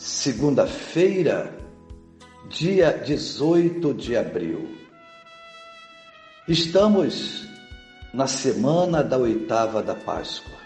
[0.00, 1.54] segunda-feira,
[2.48, 4.66] dia 18 de abril.
[6.48, 7.46] Estamos
[8.14, 10.56] na semana da oitava da Páscoa,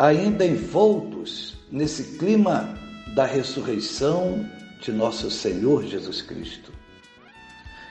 [0.00, 2.74] ainda envoltos nesse clima
[3.14, 4.44] da ressurreição
[4.80, 6.72] de nosso Senhor Jesus Cristo.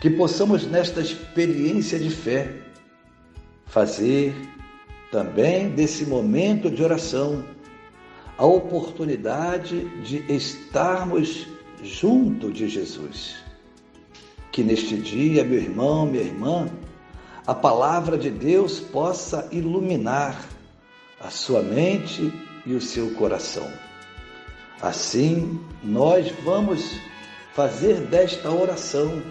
[0.00, 2.60] Que possamos, nesta experiência de fé,
[3.66, 4.36] fazer
[5.10, 7.44] também desse momento de oração
[8.36, 11.46] a oportunidade de estarmos
[11.82, 13.36] junto de Jesus.
[14.50, 16.68] Que neste dia, meu irmão, minha irmã,
[17.46, 20.48] a palavra de Deus possa iluminar
[21.20, 22.32] a sua mente
[22.66, 23.70] e o seu coração.
[24.80, 26.98] Assim, nós vamos
[27.54, 29.22] fazer desta oração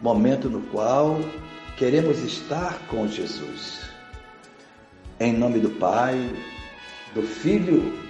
[0.00, 1.18] momento no qual
[1.76, 3.80] queremos estar com Jesus.
[5.18, 6.16] Em nome do Pai,
[7.14, 8.09] do Filho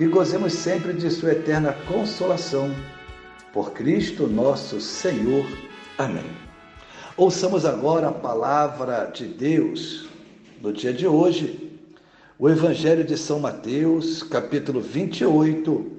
[0.00, 2.74] e gozemos sempre de Sua eterna consolação.
[3.52, 5.44] Por Cristo nosso Senhor.
[5.98, 6.24] Amém.
[7.18, 10.08] Ouçamos agora a palavra de Deus
[10.62, 11.78] no dia de hoje,
[12.38, 15.92] o Evangelho de São Mateus, capítulo 28,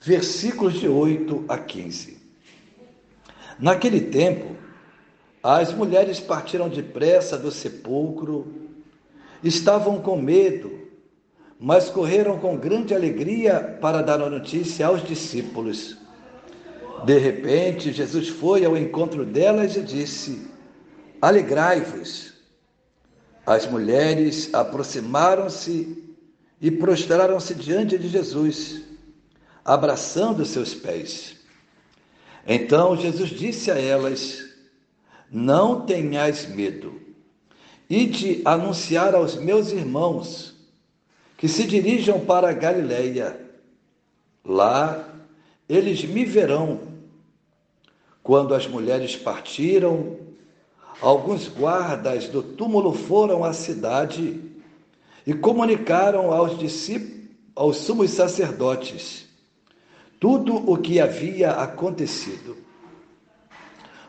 [0.00, 2.16] versículos de 8 a 15.
[3.58, 4.56] Naquele tempo,
[5.42, 8.70] as mulheres partiram depressa do sepulcro,
[9.44, 10.88] estavam com medo
[11.60, 15.98] mas correram com grande alegria para dar a notícia aos discípulos.
[17.04, 20.48] De repente, Jesus foi ao encontro delas e disse:
[21.20, 22.32] Alegrai-vos.
[23.44, 26.14] As mulheres aproximaram-se
[26.62, 28.82] e prostraram-se diante de Jesus,
[29.62, 31.36] abraçando seus pés.
[32.46, 34.46] Então Jesus disse a elas:
[35.30, 36.98] Não tenhais medo.
[37.88, 40.59] Ide anunciar aos meus irmãos
[41.40, 43.40] que se dirijam para a Galileia.
[44.44, 45.08] Lá
[45.66, 46.82] eles me verão.
[48.22, 50.18] Quando as mulheres partiram,
[51.00, 54.38] alguns guardas do túmulo foram à cidade
[55.26, 59.26] e comunicaram aos discípulos, aos sumos sacerdotes,
[60.20, 62.58] tudo o que havia acontecido.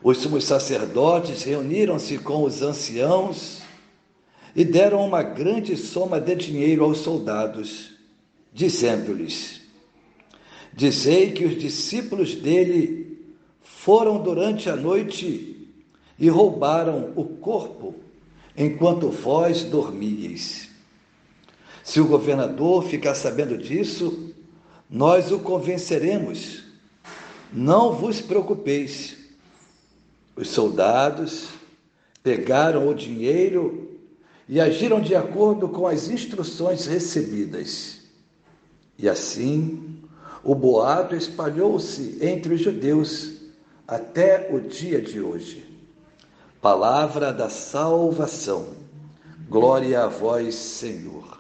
[0.04, 3.61] Os sumos sacerdotes reuniram-se com os anciãos
[4.56, 7.92] e deram uma grande soma de dinheiro aos soldados,
[8.54, 9.62] dizendo-lhes:
[10.74, 13.20] Dizei que os discípulos dele
[13.62, 15.70] foram durante a noite
[16.20, 17.96] e roubaram o corpo
[18.56, 20.70] enquanto vós dormíeis.
[21.84, 24.34] Se o governador ficar sabendo disso,
[24.90, 26.64] nós o convenceremos.
[27.52, 29.18] Não vos preocupeis.
[30.36, 31.50] Os soldados
[32.24, 33.91] pegaram o dinheiro
[34.48, 38.02] e agiram de acordo com as instruções recebidas.
[38.98, 40.02] E assim,
[40.44, 43.34] o boato espalhou-se entre os judeus
[43.88, 45.66] até o dia de hoje.
[46.62, 48.68] Palavra da salvação.
[49.50, 51.40] Glória a vós, Senhor.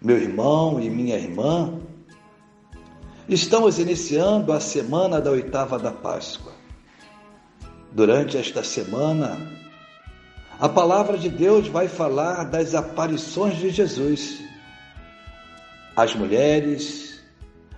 [0.00, 1.80] Meu irmão e minha irmã,
[3.28, 6.52] estamos iniciando a semana da oitava da Páscoa.
[7.90, 9.57] Durante esta semana,
[10.60, 14.40] a palavra de Deus vai falar das aparições de Jesus
[15.94, 17.20] às mulheres,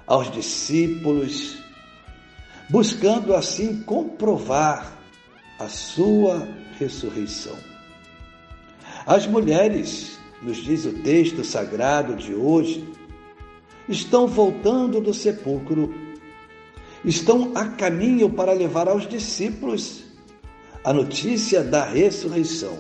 [0.07, 1.59] aos discípulos,
[2.69, 4.97] buscando assim comprovar
[5.59, 6.49] a sua
[6.79, 7.57] ressurreição.
[9.07, 12.87] As mulheres, nos diz o texto sagrado de hoje,
[13.89, 15.95] estão voltando do sepulcro,
[17.05, 20.10] estão a caminho para levar aos discípulos
[20.85, 22.79] a notícia da ressurreição.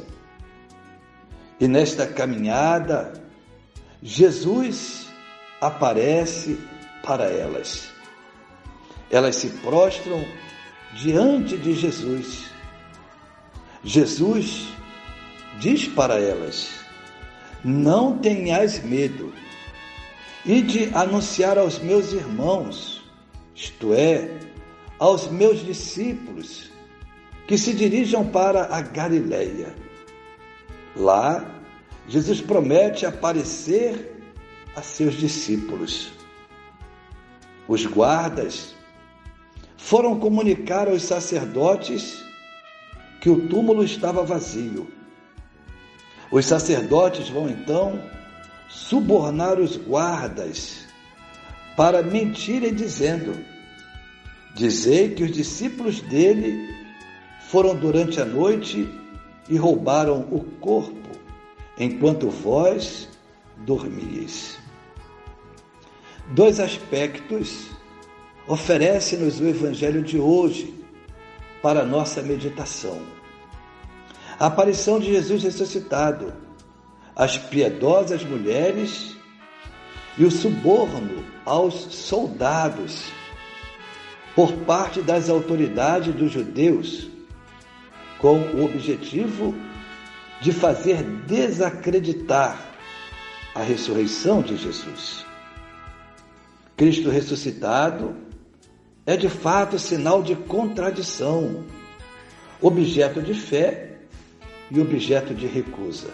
[1.58, 3.22] E nesta caminhada,
[4.02, 5.08] Jesus
[5.60, 6.58] aparece
[7.02, 7.90] para elas.
[9.10, 10.24] Elas se prostram
[10.94, 12.44] diante de Jesus.
[13.84, 14.68] Jesus
[15.58, 16.70] diz para elas:
[17.62, 19.32] Não tenhais medo,
[20.44, 23.02] e de anunciar aos meus irmãos,
[23.54, 24.30] isto é,
[24.98, 26.70] aos meus discípulos,
[27.50, 29.74] que se dirijam para a Galileia.
[30.94, 31.44] Lá,
[32.06, 34.22] Jesus promete aparecer
[34.76, 36.12] a seus discípulos.
[37.66, 38.76] Os guardas
[39.76, 42.24] foram comunicar aos sacerdotes
[43.20, 44.86] que o túmulo estava vazio.
[46.30, 48.00] Os sacerdotes vão então
[48.68, 50.86] subornar os guardas
[51.76, 53.44] para mentirem dizendo:
[54.54, 56.79] Dizei que os discípulos dele
[57.50, 58.88] foram durante a noite
[59.48, 61.10] e roubaram o corpo,
[61.76, 63.08] enquanto vós
[63.58, 64.56] dormíeis.
[66.28, 67.66] Dois aspectos
[68.46, 70.72] oferece-nos o Evangelho de hoje
[71.60, 73.02] para nossa meditação.
[74.38, 76.32] A aparição de Jesus ressuscitado,
[77.16, 79.16] as piedosas mulheres
[80.16, 83.06] e o suborno aos soldados
[84.36, 87.10] por parte das autoridades dos judeus
[88.20, 89.54] com o objetivo
[90.40, 92.58] de fazer desacreditar
[93.54, 95.24] a ressurreição de Jesus.
[96.76, 98.14] Cristo ressuscitado
[99.04, 101.64] é de fato sinal de contradição,
[102.60, 103.98] objeto de fé
[104.70, 106.10] e objeto de recusa.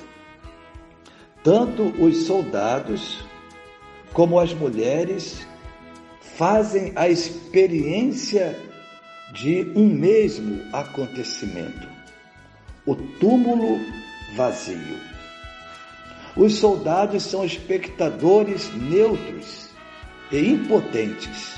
[1.43, 3.23] Tanto os soldados
[4.13, 5.47] como as mulheres
[6.21, 8.59] fazem a experiência
[9.33, 11.96] de um mesmo acontecimento
[12.87, 13.81] o túmulo
[14.37, 14.99] vazio.
[16.37, 19.71] Os soldados são espectadores neutros
[20.31, 21.57] e impotentes.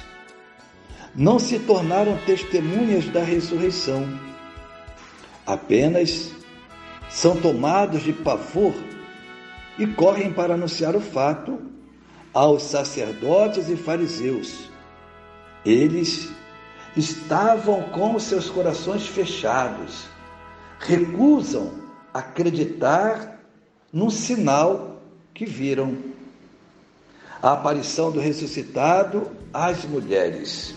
[1.15, 4.09] Não se tornaram testemunhas da ressurreição.
[5.47, 6.33] Apenas
[7.11, 8.75] são tomados de pavor
[9.79, 11.61] e correm para anunciar o fato
[12.33, 14.71] aos sacerdotes e fariseus.
[15.65, 16.31] Eles
[16.97, 20.09] estavam com seus corações fechados
[20.79, 21.73] recusam
[22.13, 23.41] acreditar
[23.93, 25.03] num sinal
[25.35, 25.97] que viram.
[27.41, 30.75] A aparição do ressuscitado às mulheres.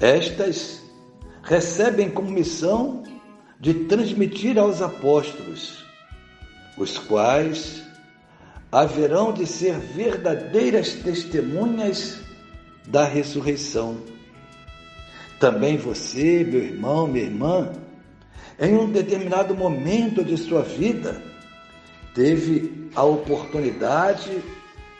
[0.00, 0.80] Estas
[1.42, 3.02] recebem como missão
[3.60, 5.84] de transmitir aos apóstolos,
[6.76, 7.82] os quais
[8.72, 12.18] haverão de ser verdadeiras testemunhas
[12.88, 13.98] da ressurreição.
[15.38, 17.70] Também você, meu irmão, minha irmã,
[18.62, 21.20] em um determinado momento de sua vida,
[22.14, 24.40] teve a oportunidade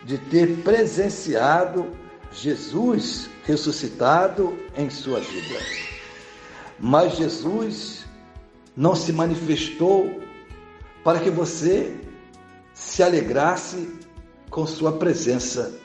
[0.03, 1.95] de ter presenciado
[2.33, 5.59] Jesus ressuscitado em sua vida.
[6.77, 8.05] Mas Jesus
[8.75, 10.21] não se manifestou
[11.01, 11.95] para que você
[12.73, 13.97] se alegrasse
[14.49, 15.79] com sua presença,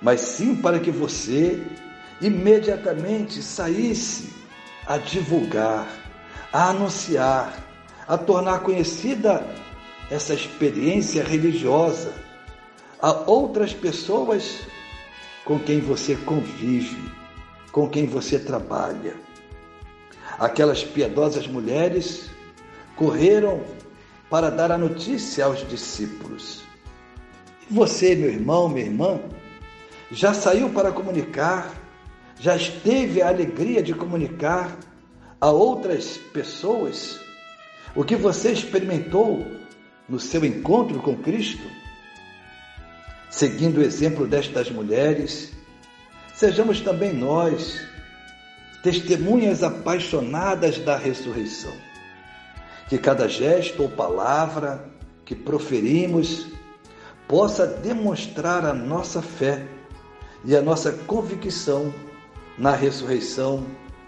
[0.00, 1.60] mas sim para que você
[2.20, 4.32] imediatamente saísse
[4.86, 6.03] a divulgar
[6.54, 7.52] a anunciar,
[8.06, 9.44] a tornar conhecida
[10.08, 12.12] essa experiência religiosa
[13.02, 14.60] a outras pessoas
[15.44, 17.10] com quem você convive,
[17.72, 19.16] com quem você trabalha.
[20.38, 22.30] Aquelas piedosas mulheres
[22.94, 23.60] correram
[24.30, 26.62] para dar a notícia aos discípulos.
[27.68, 29.18] E você, meu irmão, minha irmã,
[30.12, 31.74] já saiu para comunicar,
[32.38, 34.78] já esteve a alegria de comunicar
[35.44, 37.20] a outras pessoas
[37.94, 39.46] o que você experimentou
[40.08, 41.62] no seu encontro com Cristo?
[43.28, 45.52] Seguindo o exemplo destas mulheres,
[46.34, 47.78] sejamos também nós
[48.82, 51.74] testemunhas apaixonadas da ressurreição.
[52.88, 54.88] Que cada gesto ou palavra
[55.26, 56.46] que proferimos
[57.28, 59.66] possa demonstrar a nossa fé
[60.42, 61.92] e a nossa convicção
[62.56, 63.83] na ressurreição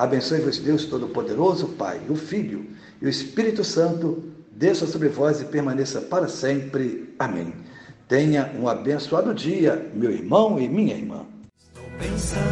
[0.00, 2.64] Abençoe-vos, Deus Todo-Poderoso, Pai, o Filho
[3.02, 7.14] e o Espírito Santo, desça sobre vós e permaneça para sempre.
[7.18, 7.52] Amém.
[8.08, 11.26] Tenha um abençoado dia, meu irmão e minha irmã.
[11.98, 12.49] pensando